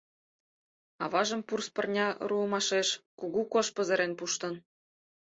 Аважым 1.03 1.41
пурс 1.47 1.67
пырня 1.75 2.07
руымашеш 2.29 2.89
кугу 3.19 3.41
кож 3.51 3.67
пызырен 3.75 4.11
пуштын. 4.19 4.53